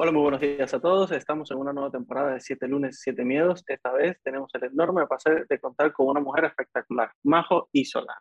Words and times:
Hola, 0.00 0.12
muy 0.12 0.22
buenos 0.22 0.40
días 0.40 0.72
a 0.72 0.78
todos. 0.80 1.10
Estamos 1.10 1.50
en 1.50 1.56
una 1.56 1.72
nueva 1.72 1.90
temporada 1.90 2.34
de 2.34 2.40
7 2.40 2.68
lunes, 2.68 3.00
7 3.02 3.24
miedos. 3.24 3.64
Esta 3.66 3.90
vez 3.90 4.16
tenemos 4.22 4.48
el 4.54 4.62
enorme 4.62 5.04
placer 5.08 5.44
de 5.48 5.58
contar 5.58 5.92
con 5.92 6.06
una 6.06 6.20
mujer 6.20 6.44
espectacular, 6.44 7.10
Majo 7.24 7.68
Isola. 7.72 8.14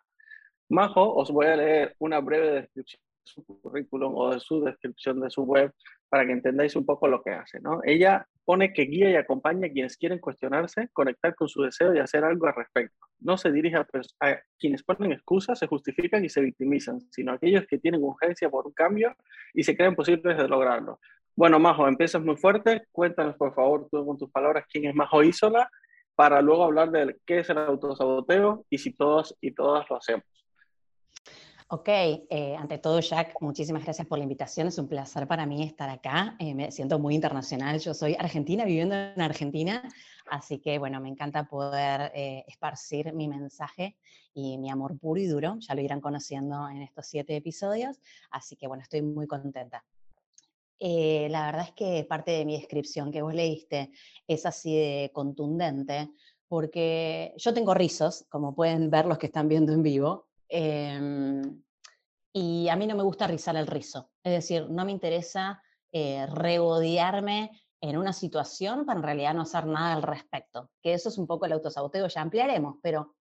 Majo, 0.69 1.13
os 1.13 1.29
voy 1.29 1.45
a 1.45 1.55
leer 1.55 1.95
una 1.99 2.19
breve 2.19 2.61
descripción 2.61 2.99
de 3.03 3.31
su 3.31 3.45
currículum 3.45 4.15
o 4.15 4.33
de 4.33 4.39
su 4.39 4.59
descripción 4.61 5.21
de 5.21 5.29
su 5.29 5.43
web 5.43 5.71
para 6.09 6.25
que 6.25 6.31
entendáis 6.31 6.75
un 6.75 6.83
poco 6.83 7.07
lo 7.07 7.21
que 7.21 7.29
hace. 7.29 7.59
¿no? 7.59 7.81
Ella 7.83 8.27
pone 8.43 8.73
que 8.73 8.85
guía 8.85 9.11
y 9.11 9.15
acompaña 9.15 9.67
a 9.67 9.71
quienes 9.71 9.97
quieren 9.97 10.17
cuestionarse, 10.17 10.89
conectar 10.93 11.35
con 11.35 11.47
su 11.47 11.61
deseo 11.61 11.93
y 11.93 11.99
hacer 11.99 12.23
algo 12.23 12.47
al 12.47 12.55
respecto. 12.55 13.05
No 13.19 13.37
se 13.37 13.51
dirige 13.51 13.75
a, 13.75 13.87
a 14.21 14.39
quienes 14.57 14.81
ponen 14.81 15.11
excusas, 15.11 15.59
se 15.59 15.67
justifican 15.67 16.25
y 16.25 16.29
se 16.29 16.41
victimizan, 16.41 17.01
sino 17.11 17.33
a 17.33 17.35
aquellos 17.35 17.67
que 17.67 17.77
tienen 17.77 18.03
urgencia 18.03 18.49
por 18.49 18.65
un 18.65 18.73
cambio 18.73 19.15
y 19.53 19.61
se 19.61 19.77
creen 19.77 19.95
posibles 19.95 20.37
de 20.37 20.47
lograrlo. 20.47 20.99
Bueno, 21.37 21.59
Majo, 21.59 21.87
empiezas 21.87 22.23
muy 22.23 22.35
fuerte. 22.35 22.87
Cuéntanos, 22.91 23.35
por 23.35 23.53
favor, 23.53 23.87
tú 23.91 24.03
con 24.03 24.17
tus 24.17 24.31
palabras, 24.31 24.65
quién 24.71 24.85
es 24.85 24.95
Majo 24.95 25.21
Isola, 25.21 25.69
para 26.15 26.41
luego 26.41 26.63
hablar 26.63 26.89
de 26.89 27.15
qué 27.27 27.39
es 27.41 27.49
el 27.51 27.59
autosaboteo 27.59 28.65
y 28.71 28.79
si 28.79 28.91
todos 28.93 29.37
y 29.39 29.53
todas 29.53 29.87
lo 29.87 29.97
hacemos. 29.97 30.25
Ok, 31.67 31.89
eh, 31.89 32.55
ante 32.57 32.79
todo, 32.79 32.99
Jack, 33.01 33.35
muchísimas 33.39 33.83
gracias 33.83 34.07
por 34.07 34.17
la 34.17 34.23
invitación. 34.23 34.65
Es 34.65 34.79
un 34.79 34.87
placer 34.87 35.27
para 35.27 35.45
mí 35.45 35.61
estar 35.61 35.91
acá. 35.91 36.35
Eh, 36.39 36.55
me 36.55 36.71
siento 36.71 36.97
muy 36.97 37.13
internacional. 37.13 37.79
Yo 37.81 37.93
soy 37.93 38.15
argentina, 38.17 38.65
viviendo 38.65 38.95
en 38.95 39.21
Argentina, 39.21 39.83
así 40.31 40.57
que 40.57 40.79
bueno, 40.79 40.99
me 41.01 41.09
encanta 41.09 41.47
poder 41.47 42.11
eh, 42.15 42.45
esparcir 42.47 43.13
mi 43.13 43.27
mensaje 43.27 43.95
y 44.33 44.57
mi 44.57 44.71
amor 44.71 44.97
puro 44.97 45.21
y 45.21 45.27
duro. 45.27 45.57
Ya 45.59 45.75
lo 45.75 45.81
irán 45.81 46.01
conociendo 46.01 46.67
en 46.67 46.81
estos 46.81 47.05
siete 47.05 47.35
episodios, 47.35 48.01
así 48.31 48.55
que 48.55 48.67
bueno, 48.67 48.81
estoy 48.81 49.03
muy 49.03 49.27
contenta. 49.27 49.85
Eh, 50.79 51.27
la 51.29 51.47
verdad 51.47 51.65
es 51.67 51.73
que 51.73 52.05
parte 52.07 52.31
de 52.31 52.45
mi 52.45 52.57
descripción 52.57 53.11
que 53.11 53.21
vos 53.21 53.33
leíste 53.33 53.91
es 54.27 54.45
así 54.45 54.75
de 54.75 55.11
contundente, 55.13 56.11
porque 56.47 57.33
yo 57.37 57.53
tengo 57.53 57.73
rizos, 57.73 58.25
como 58.29 58.55
pueden 58.55 58.89
ver 58.89 59.05
los 59.05 59.17
que 59.17 59.27
están 59.27 59.47
viendo 59.47 59.73
en 59.73 59.83
vivo, 59.83 60.27
em, 60.49 61.61
y 62.33 62.69
a 62.69 62.75
mí 62.75 62.85
no 62.85 62.95
me 62.95 63.03
gusta 63.03 63.27
rizar 63.27 63.55
el 63.55 63.67
rizo. 63.67 64.11
Es 64.23 64.31
decir, 64.31 64.69
no 64.69 64.85
me 64.85 64.91
interesa 64.91 65.61
eh, 65.91 66.27
regodearme 66.27 67.51
en 67.81 67.97
una 67.97 68.13
situación 68.13 68.85
para 68.85 68.99
en 68.99 69.03
realidad 69.03 69.33
no 69.33 69.43
hacer 69.43 69.65
nada 69.65 69.93
al 69.93 70.03
respecto. 70.03 70.69
Que 70.81 70.93
eso 70.93 71.09
es 71.09 71.17
un 71.17 71.27
poco 71.27 71.45
el 71.45 71.53
autosaboteo, 71.53 72.07
ya 72.07 72.21
ampliaremos, 72.21 72.75
pero 72.81 73.15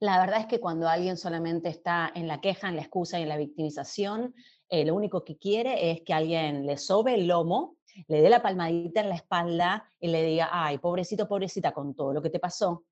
la 0.00 0.18
verdad 0.18 0.40
es 0.40 0.46
que 0.46 0.60
cuando 0.60 0.88
alguien 0.88 1.18
solamente 1.18 1.68
está 1.68 2.10
en 2.14 2.26
la 2.26 2.40
queja, 2.40 2.68
en 2.68 2.76
la 2.76 2.82
excusa 2.82 3.18
y 3.18 3.22
en 3.22 3.28
la 3.28 3.36
victimización, 3.36 4.34
eh, 4.70 4.86
lo 4.86 4.94
único 4.94 5.24
que 5.24 5.36
quiere 5.36 5.90
es 5.90 6.00
que 6.00 6.14
alguien 6.14 6.66
le 6.66 6.78
sobe 6.78 7.14
el 7.14 7.26
lomo, 7.26 7.76
le 8.08 8.22
dé 8.22 8.30
la 8.30 8.40
palmadita 8.40 9.00
en 9.00 9.10
la 9.10 9.16
espalda 9.16 9.84
y 10.00 10.08
le 10.08 10.22
diga, 10.22 10.48
ay, 10.50 10.78
pobrecito, 10.78 11.28
pobrecita, 11.28 11.72
con 11.72 11.94
todo 11.94 12.14
lo 12.14 12.22
que 12.22 12.30
te 12.30 12.38
pasó, 12.38 12.84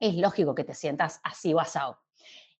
es 0.00 0.16
lógico 0.16 0.54
que 0.54 0.64
te 0.64 0.74
sientas 0.74 1.20
así 1.22 1.52
basado. 1.52 1.98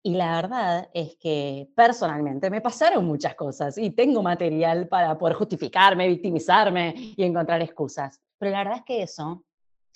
Y 0.02 0.16
la 0.16 0.36
verdad 0.36 0.90
es 0.92 1.16
que 1.16 1.70
personalmente 1.74 2.50
me 2.50 2.60
pasaron 2.60 3.06
muchas 3.06 3.34
cosas 3.34 3.78
y 3.78 3.90
tengo 3.90 4.22
material 4.22 4.86
para 4.86 5.16
poder 5.16 5.34
justificarme, 5.34 6.08
victimizarme 6.08 6.92
y 7.16 7.24
encontrar 7.24 7.62
excusas. 7.62 8.20
Pero 8.36 8.52
la 8.52 8.58
verdad 8.58 8.78
es 8.80 8.84
que 8.84 9.02
eso, 9.02 9.44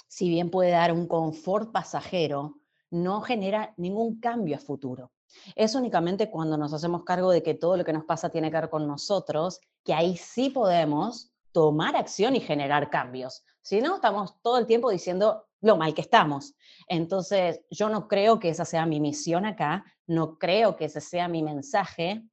si 0.06 0.31
bien 0.31 0.50
puede 0.50 0.71
dar 0.71 0.93
un 0.93 1.06
confort 1.06 1.72
pasajero, 1.72 2.54
no 2.91 3.21
genera 3.21 3.75
ningún 3.76 4.21
cambio 4.21 4.56
a 4.56 4.60
futuro. 4.60 5.12
Es 5.54 5.75
únicamente 5.75 6.31
cuando 6.31 6.56
nos 6.56 6.72
hacemos 6.72 7.04
cargo 7.04 7.31
de 7.31 7.43
que 7.43 7.54
todo 7.54 7.76
lo 7.76 7.84
que 7.84 7.93
nos 7.93 8.04
pasa 8.04 8.31
tiene 8.31 8.50
que 8.50 8.56
ver 8.56 8.71
con 8.71 8.87
nosotros, 8.87 9.60
que 9.84 9.94
ahí 9.94 10.16
sí 10.16 10.50
podemos 10.50 11.32
tomar 11.53 11.97
acción 11.97 12.37
y 12.37 12.41
generar 12.41 12.91
cambios. 12.91 13.44
Si 13.62 13.81
no, 13.81 13.97
estamos 13.97 14.41
todo 14.43 14.59
el 14.59 14.66
tiempo 14.66 14.91
diciendo 14.91 15.47
lo 15.60 15.77
mal 15.77 15.94
que 15.94 16.00
estamos. 16.00 16.54
Entonces, 16.87 17.60
yo 17.71 17.88
no 17.88 18.09
creo 18.09 18.38
que 18.38 18.48
esa 18.48 18.65
sea 18.65 18.87
mi 18.87 19.00
misión 19.00 19.44
acá, 19.44 19.84
no 20.06 20.38
creo 20.38 20.77
que 20.77 20.87
ese 20.87 21.00
sea 21.00 21.28
mi 21.28 21.43
mensaje, 21.43 22.25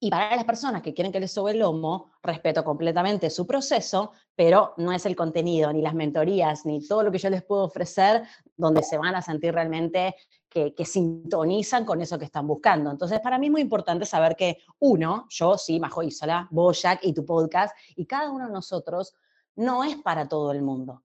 y 0.00 0.10
para 0.10 0.36
las 0.36 0.44
personas 0.44 0.82
que 0.82 0.92
quieren 0.92 1.12
que 1.12 1.20
les 1.20 1.32
sobe 1.32 1.52
el 1.52 1.60
lomo, 1.60 2.10
respeto 2.22 2.62
completamente 2.62 3.30
su 3.30 3.46
proceso, 3.46 4.12
pero 4.34 4.74
no 4.76 4.92
es 4.92 5.06
el 5.06 5.16
contenido, 5.16 5.72
ni 5.72 5.80
las 5.80 5.94
mentorías, 5.94 6.66
ni 6.66 6.86
todo 6.86 7.02
lo 7.02 7.10
que 7.10 7.18
yo 7.18 7.30
les 7.30 7.42
puedo 7.42 7.64
ofrecer 7.64 8.22
donde 8.56 8.82
se 8.82 8.98
van 8.98 9.14
a 9.14 9.22
sentir 9.22 9.54
realmente 9.54 10.14
que, 10.48 10.84
sintonizan 10.84 11.84
con 11.84 12.00
eso 12.00 12.18
que 12.18 12.26
están 12.26 12.46
buscando. 12.46 12.90
Entonces, 12.90 13.20
para 13.20 13.38
mí 13.38 13.46
es 13.46 13.52
muy 13.52 13.60
importante 13.62 14.04
saber 14.04 14.36
que 14.36 14.58
uno, 14.78 15.26
yo 15.28 15.58
sí, 15.58 15.80
Majo 15.80 16.02
Isola, 16.02 16.46
vos, 16.50 16.82
y 17.02 17.12
tu 17.12 17.24
podcast, 17.24 17.76
y 17.96 18.06
cada 18.06 18.30
uno 18.30 18.46
de 18.46 18.52
nosotros 18.52 19.14
no 19.56 19.82
es 19.82 19.96
para 19.96 20.28
todo 20.28 20.52
el 20.52 20.62
mundo. 20.62 21.02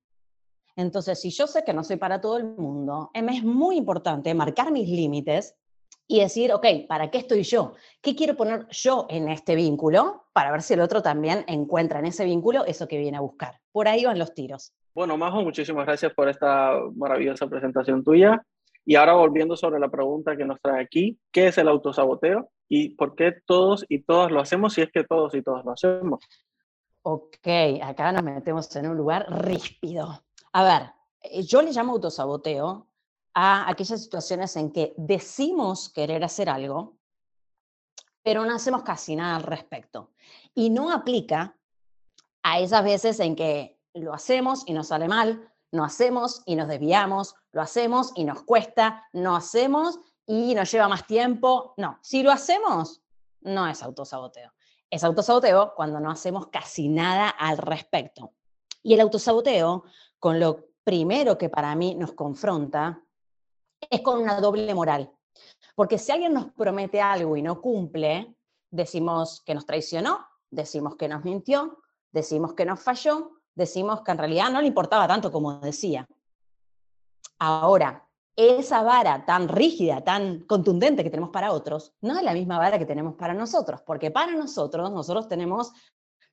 Entonces, 0.75 1.19
si 1.19 1.31
yo 1.31 1.47
sé 1.47 1.63
que 1.63 1.73
no 1.73 1.83
soy 1.83 1.97
para 1.97 2.21
todo 2.21 2.37
el 2.37 2.45
mundo, 2.45 3.09
me 3.13 3.37
es 3.37 3.43
muy 3.43 3.77
importante 3.77 4.33
marcar 4.33 4.71
mis 4.71 4.87
límites 4.87 5.55
y 6.11 6.21
decir, 6.21 6.51
ok, 6.51 6.65
¿para 6.87 7.11
qué 7.11 7.19
estoy 7.19 7.43
yo? 7.43 7.75
¿Qué 8.01 8.15
quiero 8.15 8.35
poner 8.35 8.65
yo 8.71 9.05
en 9.09 9.29
este 9.29 9.55
vínculo? 9.55 10.25
Para 10.33 10.51
ver 10.51 10.63
si 10.63 10.73
el 10.73 10.81
otro 10.81 11.03
también 11.03 11.45
encuentra 11.47 11.99
en 11.99 12.07
ese 12.07 12.25
vínculo 12.25 12.65
eso 12.65 12.87
que 12.87 12.97
viene 12.97 13.17
a 13.17 13.21
buscar. 13.21 13.59
Por 13.71 13.87
ahí 13.87 14.05
van 14.05 14.17
los 14.17 14.33
tiros. 14.33 14.73
Bueno, 14.95 15.17
Majo, 15.17 15.43
muchísimas 15.43 15.85
gracias 15.85 16.11
por 16.15 16.27
esta 16.27 16.73
maravillosa 16.95 17.45
presentación 17.45 18.03
tuya. 18.03 18.43
Y 18.83 18.95
ahora 18.95 19.13
volviendo 19.13 19.55
sobre 19.55 19.79
la 19.79 19.87
pregunta 19.89 20.35
que 20.35 20.45
nos 20.45 20.59
trae 20.59 20.81
aquí, 20.81 21.19
¿qué 21.31 21.49
es 21.49 21.59
el 21.59 21.67
autosaboteo 21.67 22.49
y 22.67 22.95
por 22.95 23.13
qué 23.13 23.35
todos 23.45 23.85
y 23.87 24.01
todas 24.01 24.31
lo 24.31 24.39
hacemos 24.39 24.73
si 24.73 24.81
es 24.81 24.91
que 24.91 25.03
todos 25.03 25.35
y 25.35 25.43
todas 25.43 25.63
lo 25.63 25.73
hacemos? 25.73 26.25
Ok, 27.03 27.47
acá 27.83 28.11
nos 28.11 28.23
metemos 28.23 28.75
en 28.75 28.87
un 28.87 28.97
lugar 28.97 29.27
ríspido. 29.29 30.23
A 30.53 30.63
ver, 30.63 30.89
eh, 31.21 31.43
yo 31.43 31.61
le 31.61 31.71
llamo 31.71 31.91
autosaboteo 31.91 32.88
a 33.33 33.69
aquellas 33.69 34.01
situaciones 34.01 34.55
en 34.55 34.71
que 34.71 34.93
decimos 34.97 35.89
querer 35.89 36.23
hacer 36.23 36.49
algo, 36.49 36.97
pero 38.23 38.45
no 38.45 38.55
hacemos 38.55 38.83
casi 38.83 39.15
nada 39.15 39.35
al 39.35 39.43
respecto. 39.43 40.11
Y 40.53 40.69
no 40.69 40.91
aplica 40.91 41.55
a 42.43 42.59
esas 42.59 42.83
veces 42.83 43.19
en 43.19 43.35
que 43.35 43.79
lo 43.93 44.13
hacemos 44.13 44.63
y 44.65 44.73
nos 44.73 44.87
sale 44.87 45.07
mal, 45.07 45.51
no 45.71 45.83
hacemos 45.83 46.41
y 46.45 46.55
nos 46.55 46.67
desviamos, 46.67 47.35
lo 47.51 47.61
hacemos 47.61 48.11
y 48.15 48.23
nos 48.23 48.43
cuesta, 48.43 49.07
no 49.13 49.35
hacemos 49.35 49.99
y 50.25 50.53
nos 50.55 50.71
lleva 50.71 50.87
más 50.87 51.05
tiempo. 51.05 51.73
No, 51.77 51.99
si 52.01 52.23
lo 52.23 52.31
hacemos, 52.31 53.01
no 53.41 53.67
es 53.67 53.81
autosaboteo. 53.83 54.51
Es 54.89 55.03
autosaboteo 55.03 55.73
cuando 55.75 55.99
no 55.99 56.09
hacemos 56.09 56.47
casi 56.47 56.87
nada 56.89 57.29
al 57.29 57.57
respecto. 57.57 58.33
Y 58.81 58.93
el 58.93 59.01
autosaboteo, 59.01 59.83
con 60.19 60.39
lo 60.39 60.69
primero 60.83 61.37
que 61.37 61.49
para 61.49 61.75
mí 61.75 61.95
nos 61.95 62.13
confronta, 62.13 63.03
es 63.89 64.01
con 64.01 64.19
una 64.19 64.39
doble 64.39 64.73
moral. 64.73 65.11
Porque 65.75 65.97
si 65.97 66.11
alguien 66.11 66.33
nos 66.33 66.51
promete 66.53 67.01
algo 67.01 67.37
y 67.37 67.41
no 67.41 67.61
cumple, 67.61 68.35
decimos 68.69 69.41
que 69.45 69.55
nos 69.55 69.65
traicionó, 69.65 70.25
decimos 70.49 70.95
que 70.95 71.07
nos 71.07 71.23
mintió, 71.23 71.79
decimos 72.11 72.53
que 72.53 72.65
nos 72.65 72.81
falló, 72.81 73.31
decimos 73.55 74.01
que 74.01 74.11
en 74.11 74.17
realidad 74.17 74.49
no 74.49 74.61
le 74.61 74.67
importaba 74.67 75.07
tanto 75.07 75.31
como 75.31 75.59
decía. 75.59 76.07
Ahora, 77.39 78.05
esa 78.35 78.83
vara 78.83 79.25
tan 79.25 79.47
rígida, 79.47 80.01
tan 80.03 80.41
contundente 80.41 81.03
que 81.03 81.09
tenemos 81.09 81.31
para 81.31 81.51
otros, 81.51 81.93
no 82.01 82.17
es 82.17 82.23
la 82.23 82.33
misma 82.33 82.57
vara 82.57 82.79
que 82.79 82.85
tenemos 82.85 83.15
para 83.15 83.33
nosotros, 83.33 83.81
porque 83.85 84.11
para 84.11 84.33
nosotros, 84.33 84.91
nosotros 84.91 85.27
tenemos 85.27 85.73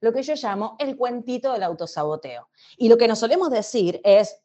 lo 0.00 0.12
que 0.12 0.22
yo 0.22 0.34
llamo 0.34 0.76
el 0.78 0.96
cuentito 0.96 1.52
del 1.52 1.62
autosaboteo. 1.64 2.49
Y 2.76 2.88
lo 2.88 2.96
que 2.96 3.08
nos 3.08 3.19
solemos 3.19 3.50
decir 3.50 4.00
es, 4.04 4.37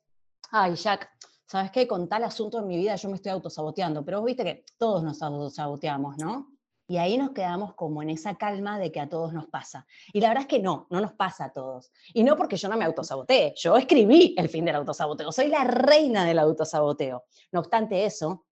ay, 0.50 0.76
Jack, 0.76 1.10
¿sabes 1.52 1.70
qué? 1.72 1.86
Con 1.86 2.08
tal 2.08 2.24
asunto 2.24 2.60
en 2.60 2.68
mi 2.68 2.78
vida 2.78 2.96
yo 2.96 3.10
me 3.10 3.16
estoy 3.16 3.34
autosaboteando, 3.34 4.06
pero 4.06 4.20
vos 4.20 4.28
viste 4.28 4.46
que 4.46 4.64
todos 4.78 5.04
nos 5.04 5.22
autosaboteamos, 5.22 6.18
¿no? 6.18 6.48
Y 6.88 6.96
ahí 6.96 7.18
nos 7.18 7.32
quedamos 7.32 7.74
como 7.74 8.02
en 8.02 8.10
esa 8.10 8.36
calma 8.36 8.80
de 8.80 8.90
que 8.90 9.02
a 9.02 9.10
todos 9.10 9.34
nos 9.34 9.48
pasa. 9.48 9.86
Y 10.14 10.22
la 10.22 10.30
verdad 10.30 10.44
es 10.44 10.48
que 10.48 10.60
no, 10.60 10.88
no 10.90 11.02
nos 11.02 11.12
pasa 11.12 11.46
a 11.46 11.52
todos. 11.52 11.92
Y 12.14 12.24
no 12.24 12.38
porque 12.38 12.56
yo 12.56 12.70
no 12.70 12.78
me 12.78 12.86
autosabotee, 12.86 13.54
yo 13.58 13.76
escribí 13.76 14.34
el 14.38 14.48
fin 14.48 14.64
del 14.64 14.76
autosaboteo, 14.76 15.30
soy 15.34 15.48
la 15.48 15.66
reina 15.66 16.24
del 16.24 16.40
autosaboteo. 16.40 17.26
No 17.52 17.60
obstante 17.60 18.06
eso, 18.06 18.46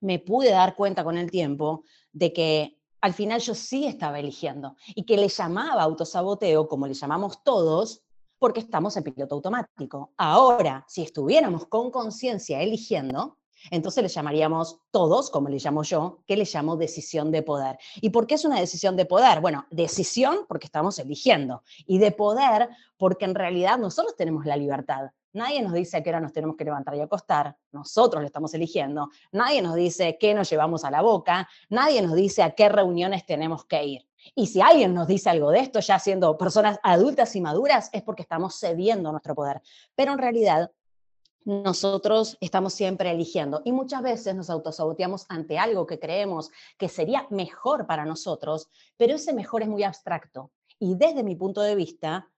me 0.00 0.18
pude 0.18 0.50
dar 0.50 0.76
cuenta 0.76 1.04
con 1.04 1.18
el 1.18 1.30
tiempo 1.30 1.84
de 2.10 2.32
que 2.32 2.78
al 3.02 3.12
final 3.12 3.40
yo 3.40 3.54
sí 3.54 3.84
estaba 3.84 4.18
eligiendo 4.18 4.76
y 4.86 5.04
que 5.04 5.18
le 5.18 5.28
llamaba 5.28 5.82
autosaboteo, 5.82 6.68
como 6.68 6.86
le 6.86 6.94
llamamos 6.94 7.44
todos, 7.44 8.02
porque 8.40 8.60
estamos 8.60 8.96
en 8.96 9.04
piloto 9.04 9.36
automático. 9.36 10.12
Ahora, 10.16 10.84
si 10.88 11.02
estuviéramos 11.02 11.66
con 11.66 11.90
conciencia 11.90 12.60
eligiendo, 12.62 13.36
entonces 13.70 14.02
le 14.02 14.08
llamaríamos 14.08 14.80
todos, 14.90 15.30
como 15.30 15.50
le 15.50 15.58
llamo 15.58 15.82
yo, 15.82 16.22
que 16.26 16.36
le 16.36 16.48
llamo 16.50 16.76
decisión 16.76 17.30
de 17.30 17.42
poder. 17.42 17.78
¿Y 18.00 18.08
por 18.08 18.26
qué 18.26 18.36
es 18.36 18.46
una 18.46 18.58
decisión 18.58 18.96
de 18.96 19.04
poder? 19.04 19.42
Bueno, 19.42 19.66
decisión 19.70 20.46
porque 20.48 20.66
estamos 20.66 20.98
eligiendo 20.98 21.62
y 21.86 21.98
de 21.98 22.12
poder 22.12 22.70
porque 22.96 23.26
en 23.26 23.34
realidad 23.34 23.78
nosotros 23.78 24.16
tenemos 24.16 24.46
la 24.46 24.56
libertad. 24.56 25.10
Nadie 25.34 25.62
nos 25.62 25.74
dice 25.74 25.98
a 25.98 26.02
qué 26.02 26.08
hora 26.08 26.20
nos 26.20 26.32
tenemos 26.32 26.56
que 26.56 26.64
levantar 26.64 26.96
y 26.96 27.00
acostar, 27.00 27.56
nosotros 27.70 28.22
lo 28.22 28.26
estamos 28.26 28.52
eligiendo. 28.54 29.10
Nadie 29.30 29.60
nos 29.60 29.74
dice 29.74 30.16
qué 30.18 30.34
nos 30.34 30.48
llevamos 30.48 30.82
a 30.84 30.90
la 30.90 31.02
boca, 31.02 31.46
nadie 31.68 32.00
nos 32.00 32.14
dice 32.14 32.42
a 32.42 32.52
qué 32.52 32.70
reuniones 32.70 33.26
tenemos 33.26 33.66
que 33.66 33.84
ir. 33.84 34.09
Y 34.34 34.46
si 34.46 34.60
alguien 34.60 34.94
nos 34.94 35.08
dice 35.08 35.30
algo 35.30 35.50
de 35.50 35.60
esto, 35.60 35.80
ya 35.80 35.98
siendo 35.98 36.36
personas 36.36 36.78
adultas 36.82 37.34
y 37.36 37.40
maduras, 37.40 37.90
es 37.92 38.02
porque 38.02 38.22
estamos 38.22 38.58
cediendo 38.58 39.10
nuestro 39.10 39.34
poder. 39.34 39.60
Pero 39.94 40.12
en 40.12 40.18
realidad 40.18 40.70
nosotros 41.44 42.36
estamos 42.40 42.74
siempre 42.74 43.10
eligiendo 43.10 43.62
y 43.64 43.72
muchas 43.72 44.02
veces 44.02 44.34
nos 44.34 44.50
autosaboteamos 44.50 45.24
ante 45.28 45.58
algo 45.58 45.86
que 45.86 45.98
creemos 45.98 46.50
que 46.76 46.88
sería 46.88 47.26
mejor 47.30 47.86
para 47.86 48.04
nosotros, 48.04 48.68
pero 48.96 49.14
ese 49.14 49.32
mejor 49.32 49.62
es 49.62 49.68
muy 49.68 49.82
abstracto. 49.82 50.50
Y 50.78 50.94
desde 50.96 51.22
mi 51.22 51.36
punto 51.36 51.62
de 51.62 51.74
vista, 51.74 52.30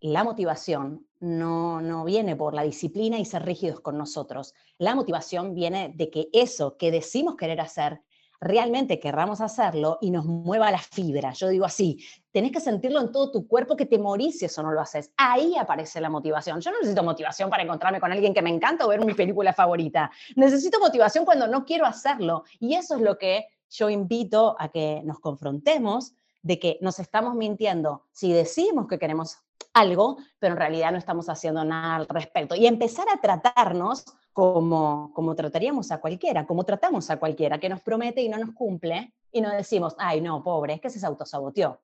la 0.00 0.24
motivación 0.24 1.06
no, 1.20 1.82
no 1.82 2.04
viene 2.04 2.36
por 2.36 2.54
la 2.54 2.62
disciplina 2.62 3.18
y 3.18 3.26
ser 3.26 3.44
rígidos 3.44 3.80
con 3.80 3.98
nosotros. 3.98 4.54
La 4.78 4.94
motivación 4.94 5.54
viene 5.54 5.92
de 5.94 6.10
que 6.10 6.28
eso 6.32 6.78
que 6.78 6.90
decimos 6.90 7.36
querer 7.36 7.60
hacer 7.60 8.02
realmente 8.40 8.98
querramos 8.98 9.40
hacerlo 9.40 9.98
y 10.00 10.10
nos 10.10 10.24
mueva 10.24 10.70
la 10.70 10.78
fibra. 10.78 11.32
Yo 11.32 11.48
digo 11.48 11.66
así, 11.66 12.04
tenés 12.32 12.52
que 12.52 12.60
sentirlo 12.60 13.00
en 13.00 13.12
todo 13.12 13.30
tu 13.30 13.46
cuerpo 13.46 13.76
que 13.76 13.86
te 13.86 13.98
morís 13.98 14.38
si 14.38 14.46
eso 14.46 14.62
no 14.62 14.72
lo 14.72 14.80
haces. 14.80 15.12
Ahí 15.16 15.56
aparece 15.56 16.00
la 16.00 16.08
motivación. 16.08 16.60
Yo 16.60 16.70
no 16.70 16.78
necesito 16.78 17.02
motivación 17.02 17.50
para 17.50 17.62
encontrarme 17.62 18.00
con 18.00 18.10
alguien 18.10 18.32
que 18.32 18.42
me 18.42 18.50
encanta 18.50 18.86
o 18.86 18.88
ver 18.88 19.04
mi 19.04 19.14
película 19.14 19.52
favorita. 19.52 20.10
Necesito 20.36 20.80
motivación 20.80 21.24
cuando 21.24 21.46
no 21.46 21.64
quiero 21.64 21.84
hacerlo. 21.84 22.44
Y 22.58 22.74
eso 22.74 22.96
es 22.96 23.02
lo 23.02 23.18
que 23.18 23.46
yo 23.68 23.90
invito 23.90 24.56
a 24.58 24.68
que 24.68 25.02
nos 25.04 25.20
confrontemos 25.20 26.14
de 26.42 26.58
que 26.58 26.78
nos 26.80 26.98
estamos 26.98 27.34
mintiendo 27.34 28.06
si 28.12 28.32
decimos 28.32 28.86
que 28.88 28.98
queremos 28.98 29.36
algo, 29.72 30.18
pero 30.38 30.54
en 30.54 30.58
realidad 30.58 30.92
no 30.92 30.98
estamos 30.98 31.28
haciendo 31.28 31.64
nada 31.64 31.96
al 31.96 32.08
respecto. 32.08 32.54
Y 32.54 32.66
empezar 32.66 33.06
a 33.08 33.20
tratarnos 33.20 34.04
como, 34.32 35.12
como 35.14 35.34
trataríamos 35.34 35.90
a 35.90 36.00
cualquiera, 36.00 36.46
como 36.46 36.64
tratamos 36.64 37.10
a 37.10 37.18
cualquiera, 37.18 37.58
que 37.58 37.68
nos 37.68 37.80
promete 37.80 38.22
y 38.22 38.28
no 38.28 38.38
nos 38.38 38.54
cumple, 38.54 39.12
y 39.32 39.40
no 39.40 39.50
decimos, 39.50 39.94
ay, 39.98 40.20
no, 40.20 40.42
pobre, 40.42 40.74
es 40.74 40.80
que 40.80 40.90
se 40.90 41.04
autosaboteó. 41.04 41.80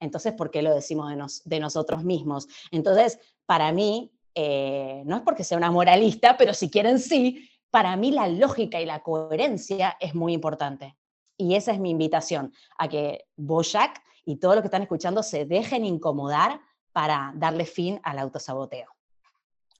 Entonces, 0.00 0.32
¿por 0.32 0.50
qué 0.50 0.62
lo 0.62 0.74
decimos 0.74 1.10
de, 1.10 1.56
de 1.56 1.60
nosotros 1.60 2.04
mismos? 2.04 2.46
Entonces, 2.70 3.18
para 3.46 3.72
mí, 3.72 4.12
eh, 4.34 5.02
no 5.04 5.16
es 5.16 5.22
porque 5.22 5.42
sea 5.42 5.58
una 5.58 5.70
moralista, 5.70 6.36
pero 6.36 6.54
si 6.54 6.70
quieren 6.70 7.00
sí, 7.00 7.50
para 7.70 7.96
mí 7.96 8.12
la 8.12 8.28
lógica 8.28 8.80
y 8.80 8.86
la 8.86 9.02
coherencia 9.02 9.96
es 10.00 10.14
muy 10.14 10.32
importante. 10.32 10.96
Y 11.36 11.54
esa 11.54 11.72
es 11.72 11.80
mi 11.80 11.90
invitación, 11.90 12.52
a 12.76 12.88
que 12.88 13.26
Boyac 13.36 14.02
y 14.24 14.36
todos 14.36 14.54
los 14.54 14.62
que 14.62 14.68
están 14.68 14.82
escuchando 14.82 15.22
se 15.22 15.44
dejen 15.44 15.84
incomodar 15.84 16.60
para 16.98 17.30
darle 17.32 17.64
fin 17.64 18.00
al 18.02 18.18
autosaboteo. 18.18 18.88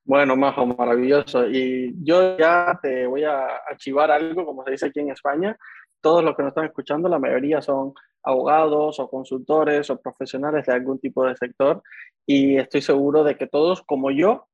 Bueno, 0.05 0.37
Majo, 0.37 0.65
maravilloso. 0.67 1.49
Y 1.49 1.93
yo 2.01 2.39
ya 2.39 2.79
te 2.81 3.09
voy 3.09 3.25
a 3.25 3.57
archivar 3.69 4.13
algo, 4.13 4.47
como 4.47 4.63
se 4.63 4.71
dice 4.71 4.87
aquí 4.87 5.01
en 5.01 5.11
España. 5.11 5.59
Todos 6.01 6.23
los 6.23 6.37
que 6.37 6.45
nos 6.45 6.51
están 6.51 6.67
escuchando, 6.67 7.09
la 7.09 7.19
mayoría 7.19 7.61
son 7.61 7.93
abogados 8.23 9.01
o 9.01 9.11
consultores 9.11 9.91
o 9.91 10.01
profesionales 10.01 10.65
de 10.67 10.73
algún 10.73 11.01
tipo 11.01 11.25
de 11.25 11.35
sector 11.35 11.83
y 12.25 12.57
estoy 12.57 12.83
seguro 12.83 13.25
de 13.25 13.37
que 13.37 13.49
todos, 13.49 13.83
como 13.83 14.13
yo, 14.13 14.47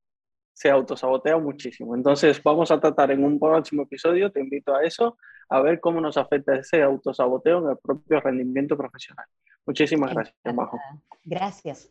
se 0.54 0.70
autosabotean 0.70 1.44
muchísimo. 1.44 1.94
Entonces, 1.94 2.42
vamos 2.42 2.70
a 2.70 2.80
tratar 2.80 3.10
en 3.10 3.24
un 3.24 3.38
próximo 3.38 3.82
episodio, 3.82 4.32
te 4.32 4.40
invito 4.40 4.74
a 4.74 4.82
eso, 4.84 5.18
a 5.50 5.60
ver 5.60 5.80
cómo 5.80 6.00
nos 6.00 6.16
afecta 6.16 6.56
ese 6.56 6.82
autosaboteo 6.82 7.58
en 7.58 7.72
el 7.72 7.76
propio 7.76 8.20
rendimiento 8.20 8.74
profesional. 8.74 9.26
Muchísimas 9.66 10.14
gracias, 10.14 10.54
Majo. 10.54 10.78
Gracias. 11.24 11.90